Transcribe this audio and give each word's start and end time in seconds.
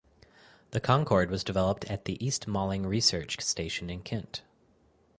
The 0.71 0.79
Concorde 0.79 1.29
was 1.29 1.43
developed 1.43 1.85
at 1.85 2.05
the 2.05 2.17
East 2.25 2.47
Malling 2.47 2.87
Research 2.87 3.39
Station 3.39 3.91
in 3.91 4.01
Kent. 4.01 4.41